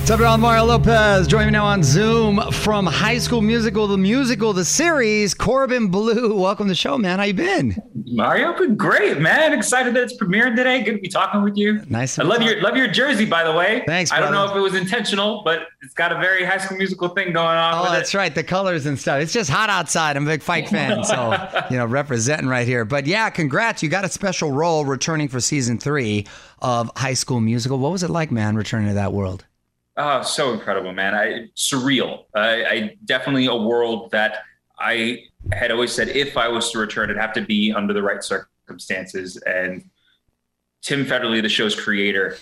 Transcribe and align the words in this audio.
What's 0.00 0.14
up, 0.14 0.20
everyone? 0.20 0.40
Mario 0.40 0.64
Lopez. 0.64 1.26
Joining 1.26 1.48
me 1.48 1.52
now 1.52 1.66
on 1.66 1.82
Zoom 1.82 2.40
from 2.50 2.86
High 2.86 3.18
School 3.18 3.42
Musical, 3.42 3.86
the 3.86 3.98
musical, 3.98 4.54
the 4.54 4.64
series, 4.64 5.34
Corbin 5.34 5.88
Bleu. 5.88 6.34
Welcome 6.34 6.64
to 6.64 6.70
the 6.70 6.74
show, 6.74 6.96
man. 6.96 7.18
How 7.18 7.26
you 7.26 7.34
been? 7.34 7.76
Mario, 8.06 8.56
been 8.56 8.74
great, 8.74 9.18
man. 9.20 9.52
Excited 9.52 9.92
that 9.94 10.04
it's 10.04 10.16
premiering 10.16 10.56
today. 10.56 10.82
Good 10.82 10.92
to 10.94 10.98
be 10.98 11.08
talking 11.08 11.42
with 11.42 11.58
you. 11.58 11.82
Nice. 11.90 12.18
I 12.18 12.22
love 12.22 12.40
your 12.40 12.58
love 12.62 12.74
your 12.74 12.88
jersey, 12.88 13.26
by 13.26 13.44
the 13.44 13.52
way. 13.52 13.82
Thanks. 13.86 14.10
I 14.10 14.18
don't 14.20 14.32
know 14.32 14.48
if 14.48 14.56
it 14.56 14.60
was 14.60 14.74
intentional, 14.74 15.42
but 15.44 15.66
it's 15.82 15.92
got 15.92 16.10
a 16.10 16.14
very 16.18 16.42
High 16.42 16.56
School 16.56 16.78
Musical 16.78 17.08
thing 17.10 17.34
going 17.34 17.58
on. 17.58 17.74
Oh, 17.74 17.92
that's 17.92 18.14
it. 18.14 18.16
right. 18.16 18.34
The 18.34 18.44
colors 18.44 18.86
and 18.86 18.98
stuff. 18.98 19.20
It's 19.20 19.34
just 19.34 19.50
hot 19.50 19.68
outside. 19.68 20.16
I'm 20.16 20.26
a 20.26 20.30
big 20.30 20.42
fight 20.42 20.70
fan, 20.70 21.04
so 21.04 21.36
you 21.70 21.76
know, 21.76 21.84
representing 21.84 22.48
right 22.48 22.66
here. 22.66 22.86
But 22.86 23.06
yeah, 23.06 23.28
congrats. 23.28 23.82
You 23.82 23.90
got 23.90 24.06
a 24.06 24.08
special 24.08 24.52
role 24.52 24.86
returning 24.86 25.28
for 25.28 25.38
season 25.38 25.78
three 25.78 26.26
of 26.60 26.90
High 26.96 27.12
School 27.14 27.40
Musical. 27.40 27.78
What 27.78 27.92
was 27.92 28.02
it 28.02 28.10
like, 28.10 28.30
man, 28.30 28.56
returning 28.56 28.88
to 28.88 28.94
that 28.94 29.12
world? 29.12 29.44
Oh, 30.00 30.22
so 30.22 30.52
incredible, 30.52 30.92
man. 30.92 31.12
I 31.14 31.48
surreal. 31.56 32.26
I, 32.32 32.64
I 32.64 32.96
definitely 33.04 33.46
a 33.46 33.56
world 33.56 34.12
that 34.12 34.44
I 34.78 35.24
had 35.52 35.72
always 35.72 35.92
said 35.92 36.08
if 36.10 36.36
I 36.36 36.46
was 36.46 36.70
to 36.70 36.78
return, 36.78 37.10
it'd 37.10 37.20
have 37.20 37.32
to 37.32 37.42
be 37.42 37.72
under 37.72 37.92
the 37.92 38.02
right 38.02 38.22
circumstances. 38.22 39.36
And 39.38 39.90
Tim 40.82 41.04
Federle, 41.04 41.42
the 41.42 41.48
show's 41.48 41.78
creator, 41.78 42.36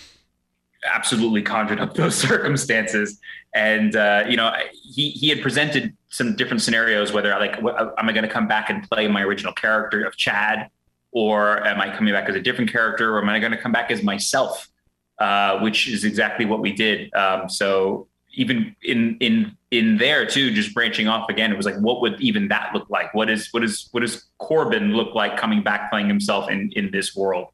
absolutely 0.85 1.41
conjured 1.41 1.81
up 1.81 1.95
those 1.95 2.15
circumstances. 2.15 3.21
And 3.55 3.97
uh, 3.97 4.25
you 4.29 4.37
know, 4.37 4.53
he 4.73 5.09
he 5.11 5.31
had 5.31 5.41
presented 5.41 5.97
some 6.11 6.37
different 6.37 6.63
scenarios. 6.63 7.11
Whether 7.13 7.31
like, 7.31 7.63
what, 7.63 7.81
am 7.99 8.07
I 8.07 8.13
going 8.13 8.25
to 8.25 8.29
come 8.29 8.47
back 8.47 8.69
and 8.69 8.87
play 8.91 9.09
my 9.09 9.23
original 9.23 9.55
character 9.55 10.05
of 10.05 10.15
Chad, 10.19 10.69
or 11.11 11.67
am 11.67 11.81
I 11.81 11.89
coming 11.97 12.13
back 12.13 12.29
as 12.29 12.35
a 12.35 12.41
different 12.41 12.71
character, 12.71 13.17
or 13.17 13.23
am 13.23 13.31
I 13.31 13.39
going 13.39 13.53
to 13.53 13.59
come 13.59 13.73
back 13.73 13.91
as 13.91 14.03
myself? 14.03 14.69
Uh, 15.19 15.59
which 15.61 15.89
is 15.89 16.05
exactly 16.05 16.45
what 16.45 16.61
we 16.61 16.73
did. 16.73 17.11
Um, 17.15 17.49
so 17.49 18.07
even 18.35 18.77
in 18.83 19.17
in 19.21 19.57
in 19.71 19.97
there 19.97 20.27
too, 20.27 20.53
just 20.53 20.75
branching 20.75 21.09
off 21.09 21.31
again, 21.31 21.51
it 21.51 21.57
was 21.57 21.65
like, 21.65 21.79
what 21.79 22.03
would 22.03 22.21
even 22.21 22.49
that 22.49 22.75
look 22.75 22.91
like? 22.91 23.15
What 23.15 23.31
is 23.31 23.49
what 23.53 23.65
is 23.65 23.89
what 23.93 24.01
does 24.01 24.27
Corbin 24.37 24.93
look 24.93 25.15
like 25.15 25.39
coming 25.39 25.63
back 25.63 25.91
playing 25.91 26.09
himself 26.09 26.51
in 26.51 26.71
in 26.77 26.91
this 26.91 27.17
world? 27.17 27.47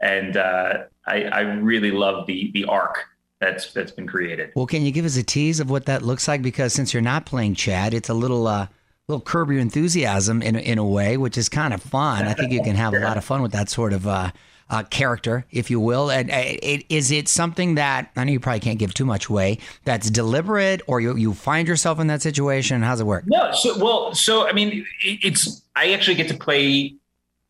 And 0.00 0.38
uh, 0.38 0.84
I, 1.06 1.24
I 1.24 1.40
really 1.40 1.90
love 1.90 2.26
the 2.26 2.50
the 2.54 2.64
arc 2.64 3.04
that's 3.38 3.70
that's 3.74 3.92
been 3.92 4.06
created. 4.06 4.52
Well, 4.56 4.66
can 4.66 4.82
you 4.82 4.90
give 4.90 5.04
us 5.04 5.18
a 5.18 5.22
tease 5.22 5.60
of 5.60 5.68
what 5.68 5.84
that 5.86 6.00
looks 6.00 6.26
like? 6.26 6.40
Because 6.40 6.72
since 6.72 6.94
you're 6.94 7.02
not 7.02 7.26
playing 7.26 7.54
Chad, 7.54 7.92
it's 7.92 8.08
a 8.08 8.14
little 8.14 8.46
uh, 8.46 8.68
little 9.08 9.20
curb 9.20 9.50
your 9.50 9.60
enthusiasm 9.60 10.40
in 10.40 10.56
in 10.56 10.78
a 10.78 10.86
way, 10.86 11.18
which 11.18 11.36
is 11.36 11.50
kind 11.50 11.74
of 11.74 11.82
fun. 11.82 12.26
I 12.26 12.32
think 12.32 12.50
you 12.50 12.62
can 12.62 12.76
have 12.76 12.94
a 12.94 13.00
lot 13.04 13.18
of 13.18 13.24
fun 13.24 13.42
with 13.42 13.52
that 13.52 13.68
sort 13.68 13.92
of 13.92 14.06
uh, 14.06 14.30
uh, 14.70 14.84
character, 14.84 15.44
if 15.50 15.70
you 15.70 15.80
will. 15.80 16.10
And 16.10 16.30
uh, 16.30 16.34
it, 16.36 16.84
is 16.88 17.10
it 17.10 17.28
something 17.28 17.74
that 17.74 18.10
I 18.16 18.24
know 18.24 18.32
you 18.32 18.40
probably 18.40 18.60
can't 18.60 18.78
give 18.78 18.94
too 18.94 19.04
much 19.04 19.28
away? 19.28 19.58
That's 19.84 20.10
deliberate, 20.10 20.80
or 20.86 21.00
you 21.00 21.16
you 21.16 21.34
find 21.34 21.68
yourself 21.68 21.98
in 21.98 22.06
that 22.06 22.22
situation? 22.22 22.82
How's 22.82 23.00
it 23.00 23.06
work? 23.06 23.24
No, 23.26 23.52
so 23.52 23.78
well, 23.78 24.14
so 24.14 24.48
I 24.48 24.52
mean, 24.52 24.86
it, 25.02 25.18
it's 25.22 25.62
I 25.74 25.92
actually 25.92 26.14
get 26.14 26.28
to 26.28 26.36
play 26.36 26.94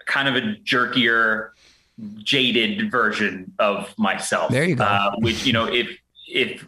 kind 0.06 0.28
of 0.28 0.36
a 0.36 0.56
jerkier, 0.64 1.50
jaded 2.18 2.90
version 2.90 3.52
of 3.58 3.96
myself. 3.98 4.50
There 4.50 4.64
you 4.64 4.74
go. 4.74 4.84
Uh, 4.84 5.12
which 5.18 5.44
you 5.44 5.52
know, 5.52 5.66
if 5.66 5.90
if 6.26 6.66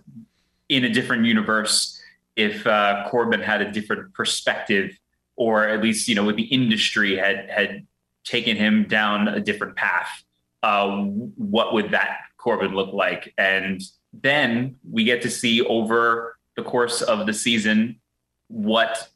in 0.69 0.85
a 0.85 0.91
different 0.91 1.25
universe, 1.25 2.01
if 2.37 2.67
uh, 2.67 3.07
Corbin 3.09 3.41
had 3.41 3.63
a 3.63 3.71
different 3.73 4.13
perspective, 4.13 4.99
or 5.37 5.67
at 5.67 5.83
least 5.83 6.09
you 6.09 6.15
know, 6.15 6.25
with 6.25 6.37
the 6.37 6.45
industry 6.45 7.17
had 7.17 7.49
had 7.49 7.87
taken 8.25 8.57
him 8.57 8.85
down 8.85 9.29
a 9.29 9.41
different 9.41 9.77
path, 9.77 10.23
uh, 10.63 10.97
what 10.97 11.73
would 11.73 11.91
that 11.91 12.19
Corbin 12.37 12.75
look 12.75 12.93
like? 12.93 13.33
And 13.39 13.83
then 14.13 14.77
we 14.89 15.05
get 15.05 15.23
to 15.23 15.31
see 15.31 15.63
over 15.63 16.37
the 16.57 16.63
course 16.63 17.03
of 17.03 17.27
the 17.27 17.33
season 17.33 18.01
what 18.49 19.09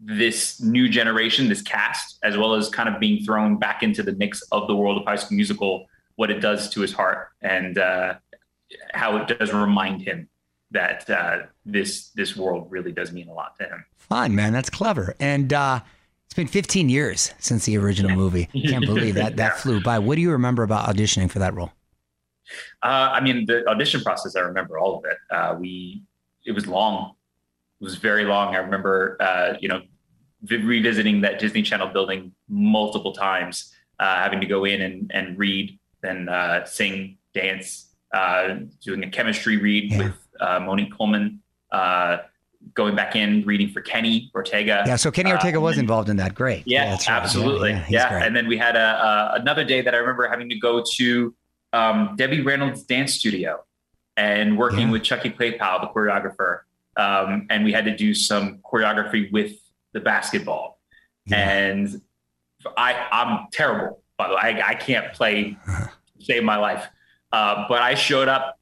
this 0.00 0.60
new 0.60 0.88
generation, 0.88 1.48
this 1.48 1.62
cast, 1.62 2.18
as 2.22 2.36
well 2.36 2.54
as 2.54 2.68
kind 2.68 2.88
of 2.88 2.98
being 2.98 3.24
thrown 3.24 3.58
back 3.58 3.82
into 3.82 4.02
the 4.02 4.12
mix 4.12 4.42
of 4.50 4.66
the 4.66 4.74
world 4.74 5.00
of 5.00 5.06
High 5.06 5.16
School 5.16 5.36
Musical, 5.36 5.86
what 6.16 6.30
it 6.30 6.40
does 6.40 6.68
to 6.70 6.80
his 6.80 6.92
heart 6.92 7.28
and 7.40 7.78
uh, 7.78 8.14
how 8.92 9.16
it 9.18 9.38
does 9.38 9.52
remind 9.52 10.02
him 10.02 10.28
that 10.70 11.08
uh, 11.08 11.40
this 11.66 12.08
this 12.10 12.36
world 12.36 12.66
really 12.70 12.92
does 12.92 13.12
mean 13.12 13.28
a 13.28 13.32
lot 13.32 13.58
to 13.58 13.64
him. 13.64 13.84
Fine, 13.96 14.34
man. 14.34 14.52
That's 14.52 14.70
clever. 14.70 15.14
And 15.20 15.52
uh, 15.52 15.80
it's 16.32 16.36
been 16.38 16.46
15 16.46 16.88
years 16.88 17.34
since 17.38 17.66
the 17.66 17.76
original 17.76 18.16
movie. 18.16 18.46
Can't 18.66 18.86
believe 18.86 19.16
that 19.16 19.36
that 19.36 19.58
flew 19.60 19.82
by. 19.82 19.98
What 19.98 20.14
do 20.14 20.22
you 20.22 20.30
remember 20.30 20.62
about 20.62 20.88
auditioning 20.88 21.30
for 21.30 21.40
that 21.40 21.52
role? 21.52 21.70
Uh, 22.82 23.10
I 23.12 23.20
mean, 23.20 23.44
the 23.44 23.68
audition 23.68 24.00
process, 24.00 24.34
I 24.34 24.40
remember 24.40 24.78
all 24.78 24.96
of 24.96 25.04
it. 25.04 25.18
Uh, 25.30 25.56
we, 25.60 26.02
it 26.46 26.52
was 26.52 26.66
long. 26.66 27.12
It 27.82 27.84
was 27.84 27.96
very 27.96 28.24
long. 28.24 28.54
I 28.54 28.60
remember, 28.60 29.18
uh, 29.20 29.58
you 29.60 29.68
know, 29.68 29.82
vi- 30.44 30.56
revisiting 30.56 31.20
that 31.20 31.38
Disney 31.38 31.60
Channel 31.60 31.88
building 31.88 32.32
multiple 32.48 33.12
times, 33.12 33.70
uh, 34.00 34.16
having 34.16 34.40
to 34.40 34.46
go 34.46 34.64
in 34.64 34.80
and, 34.80 35.10
and 35.12 35.38
read, 35.38 35.78
then 36.00 36.30
uh, 36.30 36.64
sing, 36.64 37.18
dance, 37.34 37.90
uh, 38.14 38.54
doing 38.82 39.04
a 39.04 39.10
chemistry 39.10 39.58
read 39.58 39.90
Yeah. 39.92 39.98
with 39.98 40.14
uh, 40.40 40.60
Monique 40.60 40.96
Coleman, 40.96 41.42
uh, 41.72 42.18
going 42.74 42.94
back 42.96 43.16
in, 43.16 43.44
reading 43.44 43.68
for 43.68 43.80
Kenny 43.82 44.30
Ortega. 44.34 44.82
Yeah, 44.86 44.96
so 44.96 45.10
Kenny 45.10 45.30
Ortega 45.32 45.60
was 45.60 45.76
then- 45.76 45.84
involved 45.84 46.08
in 46.08 46.16
that. 46.16 46.34
Great. 46.34 46.62
yeah, 46.66 46.90
that's 46.90 47.08
right. 47.08 47.16
absolutely. 47.22 47.70
Yeah, 47.70 47.86
Yeah, 47.88 48.08
great. 48.10 48.22
and 48.26 48.34
then 48.36 48.46
we 48.48 48.56
had 48.56 48.76
a, 48.76 49.32
a 49.36 49.40
another 49.40 49.64
day 49.64 49.80
that 49.82 49.94
I 49.94 49.98
remember 49.98 50.26
having 50.28 50.48
to 50.48 50.58
go 50.58 50.82
to 50.94 51.34
um, 51.72 52.14
Debbie 52.16 52.40
Reynolds' 52.42 52.82
dance 52.84 53.14
studio 53.14 53.62
and 54.16 54.56
working 54.58 54.86
Yeah. 54.88 54.90
with 54.92 55.02
Chucky 55.02 55.30
Klapow, 55.30 55.80
the 55.80 55.88
choreographer, 55.88 56.60
um, 56.96 57.46
and 57.50 57.64
we 57.64 57.72
had 57.72 57.84
to 57.86 57.96
do 57.96 58.14
some 58.14 58.58
choreography 58.58 59.30
with 59.32 59.52
the 59.92 60.00
basketball. 60.00 60.78
Yeah. 61.26 61.36
And 61.48 62.00
I, 62.76 62.94
I'm 63.10 63.46
terrible, 63.52 64.02
by 64.16 64.28
the 64.28 64.34
way. 64.34 64.40
I, 64.42 64.70
I 64.70 64.74
can't 64.74 65.12
play 65.14 65.56
save 66.20 66.44
my 66.44 66.56
life, 66.56 66.86
uh, 67.32 67.64
but 67.68 67.82
I 67.82 67.94
showed 67.94 68.28
up 68.28 68.58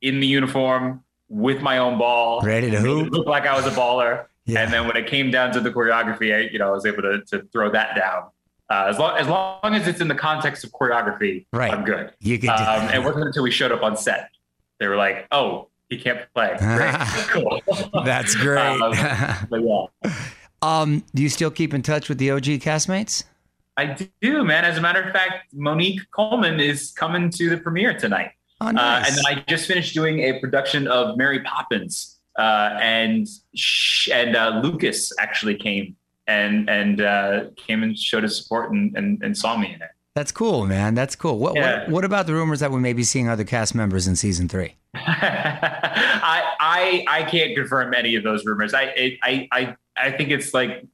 in 0.00 0.20
the 0.20 0.26
uniform 0.26 1.02
with 1.28 1.60
my 1.62 1.78
own 1.78 1.98
ball, 1.98 2.40
Ready 2.42 2.70
to 2.70 2.80
hoop? 2.80 3.10
look 3.12 3.26
like 3.26 3.46
I 3.46 3.54
was 3.56 3.66
a 3.66 3.70
baller. 3.70 4.26
Yeah. 4.48 4.60
And 4.62 4.72
then 4.72 4.86
when 4.86 4.96
it 4.96 5.06
came 5.06 5.30
down 5.30 5.52
to 5.52 5.60
the 5.60 5.70
choreography, 5.70 6.34
I, 6.34 6.48
you 6.50 6.58
know, 6.58 6.68
I 6.68 6.70
was 6.70 6.86
able 6.86 7.02
to, 7.02 7.20
to 7.26 7.42
throw 7.52 7.70
that 7.70 7.94
down. 7.94 8.28
Uh, 8.70 8.86
as 8.88 8.98
long 8.98 9.18
as 9.18 9.28
long 9.28 9.74
as 9.74 9.86
it's 9.86 10.00
in 10.00 10.08
the 10.08 10.14
context 10.14 10.64
of 10.64 10.70
choreography, 10.72 11.44
Right. 11.52 11.70
I'm 11.70 11.84
good. 11.84 12.14
You 12.20 12.38
do 12.38 12.48
Um, 12.48 12.56
and 12.56 12.94
it 12.94 13.04
wasn't 13.04 13.26
until 13.26 13.42
we 13.42 13.50
showed 13.50 13.72
up 13.72 13.82
on 13.82 13.94
set, 13.98 14.30
they 14.80 14.88
were 14.88 14.96
like, 14.96 15.26
"Oh, 15.32 15.68
he 15.90 15.98
can't 15.98 16.20
play." 16.34 16.56
Great, 16.58 16.94
cool. 17.28 17.60
That's 18.06 18.34
great. 18.34 18.58
Um, 18.80 18.94
but 19.50 19.60
yeah, 19.62 20.12
um, 20.62 21.04
do 21.14 21.22
you 21.22 21.28
still 21.28 21.50
keep 21.50 21.74
in 21.74 21.82
touch 21.82 22.08
with 22.08 22.16
the 22.16 22.30
OG 22.30 22.44
castmates? 22.64 23.24
I 23.76 23.84
do, 24.22 24.44
man. 24.44 24.64
As 24.64 24.78
a 24.78 24.80
matter 24.80 25.02
of 25.02 25.12
fact, 25.12 25.52
Monique 25.52 26.10
Coleman 26.10 26.58
is 26.58 26.90
coming 26.92 27.28
to 27.32 27.50
the 27.50 27.58
premiere 27.58 27.92
tonight. 27.98 28.30
Oh, 28.60 28.66
Uh, 28.66 29.02
and 29.06 29.14
then 29.16 29.24
I 29.26 29.44
just 29.48 29.66
finished 29.66 29.94
doing 29.94 30.20
a 30.20 30.38
production 30.40 30.88
of 30.88 31.16
Mary 31.16 31.40
Poppins, 31.40 32.16
uh, 32.38 32.76
and 32.80 33.28
sh- 33.54 34.08
and 34.12 34.34
uh, 34.36 34.60
Lucas 34.64 35.12
actually 35.18 35.54
came 35.54 35.94
and 36.26 36.68
and 36.68 37.00
uh, 37.00 37.44
came 37.56 37.82
and 37.82 37.96
showed 37.98 38.22
his 38.24 38.36
support 38.36 38.70
and, 38.72 38.96
and, 38.96 39.22
and 39.22 39.36
saw 39.36 39.56
me 39.56 39.68
in 39.74 39.80
it. 39.82 39.90
That's 40.14 40.32
cool, 40.32 40.66
man. 40.66 40.94
That's 40.94 41.14
cool. 41.14 41.38
What, 41.38 41.54
Yeah. 41.54 41.82
what 41.84 41.90
What 41.90 42.04
about 42.04 42.26
the 42.26 42.34
rumors 42.34 42.58
that 42.58 42.72
we 42.72 42.80
may 42.80 42.92
be 42.92 43.04
seeing 43.04 43.28
other 43.28 43.44
cast 43.44 43.74
members 43.76 44.08
in 44.08 44.16
season 44.16 44.48
three? 44.48 44.74
I 44.94 46.42
I 46.60 47.04
I 47.08 47.22
can't 47.24 47.54
confirm 47.54 47.94
any 47.94 48.16
of 48.16 48.24
those 48.24 48.44
rumors. 48.44 48.74
I 48.74 48.82
it, 48.84 49.18
I 49.22 49.48
I 49.52 49.76
I 49.96 50.10
think 50.10 50.30
it's 50.30 50.52
like 50.52 50.84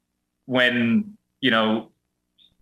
when 0.46 1.16
you 1.40 1.50
know 1.50 1.88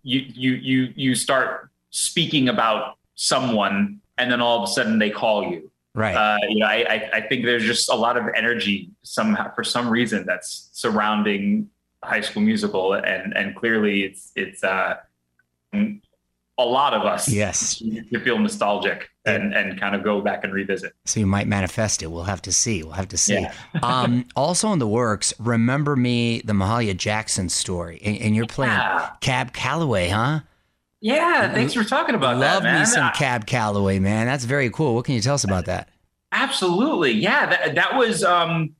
you 0.03 0.21
you 0.21 0.51
you 0.53 0.93
you 0.95 1.15
start 1.15 1.69
speaking 1.89 2.47
about 2.49 2.97
someone 3.15 3.99
and 4.17 4.31
then 4.31 4.41
all 4.41 4.57
of 4.63 4.69
a 4.69 4.71
sudden 4.71 4.99
they 4.99 5.09
call 5.09 5.43
you. 5.51 5.69
Right. 5.95 6.15
Uh, 6.15 6.37
you 6.49 6.59
know, 6.59 6.65
I, 6.65 7.09
I 7.13 7.21
think 7.21 7.45
there's 7.45 7.63
just 7.63 7.87
a 7.89 7.95
lot 7.95 8.17
of 8.17 8.25
energy 8.35 8.89
somehow 9.03 9.53
for 9.53 9.63
some 9.63 9.89
reason 9.89 10.25
that's 10.25 10.69
surrounding 10.73 11.69
High 12.03 12.21
School 12.21 12.41
Musical, 12.41 12.93
and 12.93 13.35
and 13.37 13.55
clearly 13.55 14.03
it's 14.03 14.31
it's 14.35 14.63
uh, 14.63 14.95
a 15.73 16.65
lot 16.65 16.93
of 16.93 17.03
us 17.03 17.27
Yes. 17.29 17.77
to 17.79 18.19
feel 18.19 18.37
nostalgic 18.39 19.09
and 19.25 19.53
and 19.53 19.79
kind 19.79 19.95
of 19.95 20.03
go 20.03 20.19
back 20.21 20.43
and 20.43 20.53
revisit. 20.53 20.93
so 21.05 21.19
you 21.19 21.25
might 21.25 21.47
manifest 21.47 22.03
it. 22.03 22.07
We'll 22.07 22.23
have 22.23 22.41
to 22.43 22.51
see. 22.51 22.83
We'll 22.83 22.93
have 22.93 23.07
to 23.09 23.17
see. 23.17 23.33
Yeah. 23.41 23.53
um, 23.83 24.25
also 24.35 24.71
in 24.73 24.79
the 24.79 24.87
works, 24.87 25.33
remember 25.39 25.95
me, 25.95 26.41
the 26.43 26.53
Mahalia 26.53 26.95
Jackson 26.97 27.49
story, 27.49 28.01
and, 28.03 28.17
and 28.17 28.35
you're 28.35 28.45
playing 28.47 28.73
Yeah. 28.73 29.09
Cab 29.21 29.53
Calloway, 29.53 30.09
huh? 30.09 30.41
Yeah, 31.03 31.53
thanks 31.53 31.73
for 31.73 31.83
talking 31.83 32.15
about 32.15 32.37
Love 32.37 32.63
that, 32.63 32.71
man. 32.73 32.79
me 32.79 32.85
some 32.85 33.03
I- 33.03 33.11
Cab 33.11 33.45
Calloway, 33.45 33.99
man. 33.99 34.25
That's 34.25 34.45
very 34.45 34.69
cool. 34.69 34.95
What 34.95 35.03
can 35.05 35.15
you 35.15 35.21
tell 35.21 35.35
us 35.35 35.43
about 35.43 35.65
that? 35.65 35.89
Absolutely, 36.31 37.11
yeah. 37.11 37.45
That 37.45 37.75
that 37.75 37.95
was 37.97 38.23
um, 38.23 38.73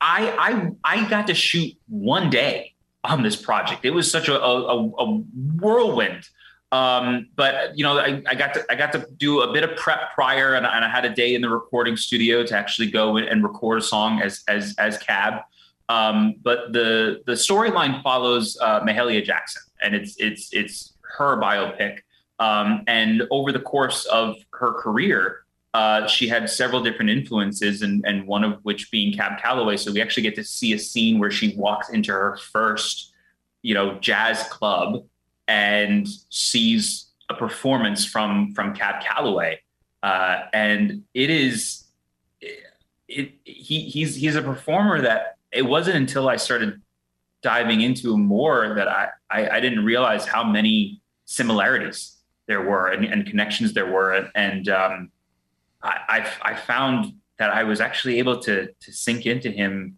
I 0.00 0.30
I 0.30 0.70
I 0.84 1.08
got 1.08 1.26
to 1.26 1.34
shoot 1.34 1.74
one 1.88 2.30
day 2.30 2.74
on 3.04 3.22
this 3.22 3.36
project. 3.36 3.84
It 3.84 3.90
was 3.90 4.10
such 4.10 4.28
a 4.28 4.40
a, 4.40 4.76
a- 4.76 4.90
a 5.04 5.18
whirlwind 5.60 6.28
Um, 6.72 7.28
but 7.36 7.76
you 7.76 7.82
know, 7.84 7.98
I, 7.98 8.22
I, 8.28 8.34
got 8.34 8.54
to 8.54 8.64
I 8.70 8.74
got 8.76 8.92
to 8.92 9.06
do 9.16 9.40
a 9.42 9.52
bit 9.52 9.64
of 9.64 9.76
prep 9.76 10.14
prior, 10.14 10.54
and, 10.54 10.64
and, 10.64 10.84
I 10.84 10.88
had 10.88 11.04
a 11.04 11.10
day 11.14 11.34
in 11.34 11.42
the 11.42 11.48
recording 11.48 11.96
studio 11.96 12.44
to 12.46 12.56
actually 12.56 12.90
go 12.90 13.16
and 13.16 13.42
record 13.42 13.78
a 13.80 13.82
song 13.82 14.22
as 14.22 14.42
as 14.48 14.74
as 14.78 14.96
Cab. 14.98 15.42
Um, 15.88 16.36
but 16.42 16.72
the 16.72 17.22
the 17.26 17.32
storyline 17.32 18.02
follows 18.02 18.56
uh, 18.62 18.80
Mahalia 18.82 19.22
Jackson, 19.24 19.62
and 19.82 19.94
it's 19.94 20.16
it's 20.18 20.52
it's 20.52 20.94
her 21.18 21.36
biopic. 21.40 22.00
Um, 22.38 22.84
and 22.86 23.22
over 23.30 23.52
the 23.52 23.60
course 23.60 24.06
of 24.06 24.36
her 24.52 24.72
career, 24.72 25.44
uh, 25.74 26.06
she 26.06 26.26
had 26.26 26.48
several 26.48 26.82
different 26.82 27.10
influences, 27.10 27.82
and, 27.82 28.04
and 28.06 28.26
one 28.26 28.44
of 28.44 28.58
which 28.62 28.90
being 28.90 29.12
Cab 29.12 29.38
Calloway. 29.40 29.76
So 29.76 29.92
we 29.92 30.00
actually 30.00 30.22
get 30.22 30.34
to 30.36 30.44
see 30.44 30.72
a 30.72 30.78
scene 30.78 31.18
where 31.18 31.30
she 31.30 31.54
walks 31.56 31.90
into 31.90 32.12
her 32.12 32.38
first, 32.50 33.12
you 33.62 33.74
know, 33.74 33.98
jazz 33.98 34.42
club 34.44 35.04
and 35.46 36.08
sees 36.30 37.10
a 37.28 37.34
performance 37.34 38.04
from 38.04 38.52
from 38.54 38.74
Cab 38.74 39.02
Calloway, 39.02 39.60
uh, 40.02 40.44
and 40.52 41.04
it 41.14 41.30
is, 41.30 41.84
it, 43.06 43.32
he 43.44 43.82
he's 43.82 44.16
he's 44.16 44.34
a 44.34 44.42
performer 44.42 45.02
that 45.02 45.36
it 45.52 45.62
wasn't 45.62 45.96
until 45.96 46.28
I 46.28 46.36
started 46.36 46.80
diving 47.42 47.80
into 47.80 48.16
more 48.16 48.74
that 48.74 48.88
I, 48.88 49.08
I, 49.30 49.48
I 49.48 49.60
didn't 49.60 49.84
realize 49.84 50.26
how 50.26 50.44
many 50.44 51.00
similarities 51.24 52.16
there 52.46 52.62
were 52.62 52.88
and, 52.88 53.04
and 53.04 53.26
connections 53.26 53.72
there 53.72 53.90
were. 53.90 54.28
And 54.34 54.68
um, 54.68 55.10
I, 55.82 55.98
I, 56.42 56.52
I, 56.52 56.54
found 56.56 57.14
that 57.38 57.50
I 57.50 57.62
was 57.62 57.80
actually 57.80 58.18
able 58.18 58.40
to, 58.40 58.68
to 58.80 58.92
sink 58.92 59.26
into 59.26 59.50
him 59.50 59.96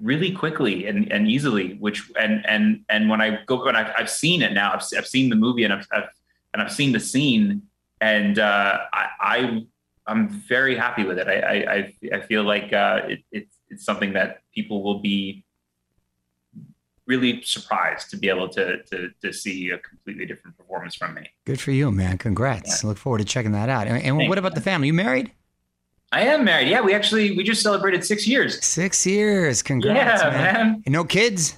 really 0.00 0.30
quickly 0.30 0.86
and, 0.86 1.10
and 1.12 1.28
easily, 1.28 1.74
which, 1.74 2.10
and, 2.18 2.46
and, 2.46 2.84
and 2.88 3.10
when 3.10 3.20
I 3.20 3.40
go, 3.46 3.64
when 3.64 3.76
I've, 3.76 3.92
I've 3.98 4.10
seen 4.10 4.42
it 4.42 4.52
now, 4.52 4.72
I've, 4.72 4.84
I've 4.96 5.06
seen 5.06 5.28
the 5.28 5.36
movie 5.36 5.64
and 5.64 5.72
I've, 5.72 5.86
I've 5.92 6.08
and 6.54 6.62
I've 6.62 6.72
seen 6.72 6.92
the 6.92 7.00
scene 7.00 7.62
and 8.00 8.38
uh, 8.38 8.78
I, 8.92 9.08
I, 9.20 9.66
I'm 10.06 10.28
very 10.28 10.76
happy 10.76 11.04
with 11.04 11.18
it. 11.18 11.28
I, 11.28 11.92
I, 12.12 12.16
I 12.16 12.20
feel 12.20 12.44
like 12.44 12.72
uh, 12.72 13.02
it, 13.08 13.24
it's, 13.32 13.56
it's 13.68 13.84
something 13.84 14.12
that 14.12 14.38
people 14.54 14.82
will 14.82 15.00
be 15.00 15.44
really 17.06 17.42
surprised 17.42 18.10
to 18.10 18.16
be 18.16 18.28
able 18.28 18.48
to 18.50 18.82
to 18.84 19.10
to 19.22 19.32
see 19.32 19.70
a 19.70 19.78
completely 19.78 20.26
different 20.26 20.56
performance 20.56 20.94
from 20.94 21.14
me. 21.14 21.30
Good 21.44 21.60
for 21.60 21.70
you, 21.70 21.90
man. 21.90 22.18
Congrats. 22.18 22.82
Yeah. 22.82 22.88
Look 22.88 22.98
forward 22.98 23.18
to 23.18 23.24
checking 23.24 23.52
that 23.52 23.68
out. 23.68 23.86
And, 23.86 24.02
and 24.02 24.28
what 24.28 24.38
about 24.38 24.54
the 24.54 24.60
family? 24.60 24.88
You 24.88 24.94
married? 24.94 25.32
I 26.12 26.22
am 26.22 26.44
married. 26.44 26.68
Yeah, 26.68 26.80
we 26.82 26.94
actually 26.94 27.36
we 27.36 27.42
just 27.42 27.62
celebrated 27.62 28.04
six 28.04 28.26
years. 28.26 28.64
Six 28.64 29.06
years. 29.06 29.62
Congrats, 29.62 30.22
yeah, 30.22 30.30
man. 30.30 30.54
man. 30.54 30.82
no 30.86 31.04
kids. 31.04 31.56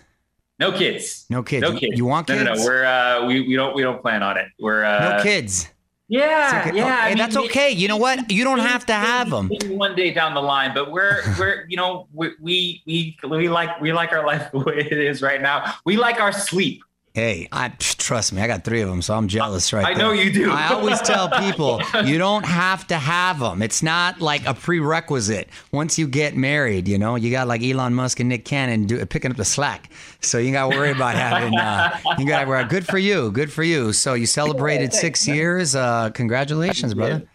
No 0.58 0.72
kids. 0.72 1.26
No 1.30 1.42
kids. 1.42 1.62
No 1.62 1.78
kids. 1.78 1.96
You 1.96 2.04
want 2.04 2.26
kids? 2.26 2.42
No, 2.42 2.52
no, 2.52 2.58
no. 2.58 2.64
We're 2.64 2.84
uh, 2.84 3.26
we 3.26 3.46
we 3.46 3.54
don't 3.54 3.74
we 3.74 3.82
don't 3.82 4.00
plan 4.00 4.22
on 4.22 4.36
it. 4.36 4.48
We're 4.58 4.84
uh, 4.84 5.16
no 5.16 5.22
kids. 5.22 5.68
Yeah, 6.08 6.64
okay. 6.66 6.76
yeah. 6.76 7.02
Hey, 7.02 7.08
mean, 7.10 7.18
that's 7.18 7.36
okay. 7.36 7.70
You 7.70 7.86
know 7.86 7.98
what? 7.98 8.30
You 8.30 8.42
don't 8.42 8.60
have 8.60 8.86
to 8.86 8.94
have 8.94 9.28
them. 9.28 9.50
One 9.68 9.94
day 9.94 10.10
down 10.12 10.32
the 10.32 10.40
line, 10.40 10.72
but 10.72 10.90
we're 10.90 11.20
we're 11.38 11.66
you 11.68 11.76
know 11.76 12.08
we 12.14 12.30
we 12.40 12.82
we, 12.86 13.18
we 13.28 13.48
like 13.50 13.78
we 13.80 13.92
like 13.92 14.12
our 14.12 14.26
life 14.26 14.50
the 14.52 14.58
way 14.58 14.78
it 14.78 14.98
is 14.98 15.20
right 15.20 15.42
now. 15.42 15.74
We 15.84 15.98
like 15.98 16.18
our 16.18 16.32
sleep. 16.32 16.82
Hey, 17.18 17.48
I 17.50 17.70
trust 17.70 18.32
me. 18.32 18.40
I 18.40 18.46
got 18.46 18.62
three 18.62 18.80
of 18.80 18.88
them, 18.88 19.02
so 19.02 19.12
I'm 19.12 19.26
jealous 19.26 19.72
right 19.72 19.82
now. 19.82 19.88
I 19.88 19.94
there. 19.94 20.04
know 20.04 20.12
you 20.12 20.32
do. 20.32 20.52
I 20.52 20.68
always 20.68 21.00
tell 21.00 21.28
people 21.40 21.82
you 22.04 22.16
don't 22.16 22.46
have 22.46 22.86
to 22.86 22.96
have 22.96 23.40
them. 23.40 23.60
It's 23.60 23.82
not 23.82 24.20
like 24.20 24.46
a 24.46 24.54
prerequisite. 24.54 25.48
Once 25.72 25.98
you 25.98 26.06
get 26.06 26.36
married, 26.36 26.86
you 26.86 26.96
know, 26.96 27.16
you 27.16 27.32
got 27.32 27.48
like 27.48 27.60
Elon 27.60 27.92
Musk 27.92 28.20
and 28.20 28.28
Nick 28.28 28.44
Cannon 28.44 28.86
do, 28.86 29.04
picking 29.04 29.32
up 29.32 29.36
the 29.36 29.44
slack, 29.44 29.90
so 30.20 30.38
you 30.38 30.52
got 30.52 30.70
to 30.70 30.76
worry 30.76 30.92
about 30.92 31.16
having. 31.16 31.58
Uh, 31.58 31.98
you 32.18 32.24
got 32.24 32.44
to 32.44 32.46
worry. 32.46 32.64
Good 32.66 32.86
for 32.86 32.98
you. 32.98 33.32
Good 33.32 33.50
for 33.50 33.64
you. 33.64 33.92
So 33.92 34.14
you 34.14 34.26
celebrated 34.26 34.92
six 34.92 35.26
years. 35.26 35.74
Uh, 35.74 36.10
congratulations, 36.10 36.94
brother. 36.94 37.28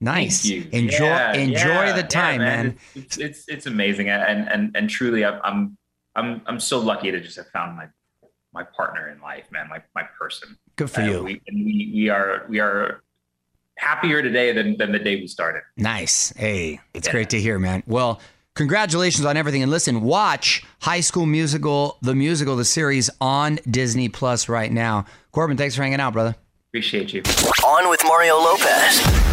Nice. 0.00 0.48
Enjoy 0.48 1.06
yeah, 1.06 1.34
enjoy 1.34 1.56
yeah, 1.86 1.92
the 1.92 2.04
time, 2.04 2.38
man. 2.38 2.66
man. 2.66 2.78
It's, 2.94 3.18
it's 3.18 3.48
it's 3.48 3.66
amazing, 3.66 4.10
and 4.10 4.48
and 4.48 4.76
and 4.76 4.88
truly, 4.88 5.24
I'm 5.24 5.76
I'm 6.14 6.40
I'm 6.46 6.60
so 6.60 6.78
lucky 6.78 7.10
to 7.10 7.20
just 7.20 7.36
have 7.36 7.48
found 7.48 7.76
my 7.76 7.88
my 8.54 8.62
partner 8.62 9.08
in 9.08 9.20
life, 9.20 9.50
man, 9.50 9.68
my 9.68 9.82
my 9.94 10.04
person. 10.18 10.56
Good 10.76 10.90
for 10.90 11.02
you. 11.02 11.22
We, 11.22 11.40
we, 11.52 11.90
we 11.94 12.08
are 12.08 12.46
we 12.48 12.60
are 12.60 13.02
happier 13.76 14.22
today 14.22 14.52
than 14.52 14.76
than 14.76 14.92
the 14.92 14.98
day 14.98 15.16
we 15.16 15.26
started. 15.26 15.62
Nice. 15.76 16.32
Hey, 16.36 16.80
it's 16.94 17.08
yeah. 17.08 17.12
great 17.12 17.30
to 17.30 17.40
hear, 17.40 17.58
man. 17.58 17.82
Well, 17.86 18.20
congratulations 18.54 19.26
on 19.26 19.36
everything. 19.36 19.62
And 19.62 19.70
listen, 19.70 20.00
watch 20.00 20.64
High 20.80 21.00
School 21.00 21.26
Musical, 21.26 21.98
the 22.02 22.14
musical, 22.14 22.56
the 22.56 22.64
series 22.64 23.10
on 23.20 23.58
Disney 23.68 24.08
Plus 24.08 24.48
right 24.48 24.72
now. 24.72 25.06
Corbin, 25.32 25.56
thanks 25.56 25.74
for 25.74 25.82
hanging 25.82 26.00
out, 26.00 26.12
brother. 26.12 26.36
Appreciate 26.70 27.12
you. 27.12 27.22
On 27.64 27.88
with 27.88 28.00
Mario 28.04 28.36
Lopez. 28.36 29.23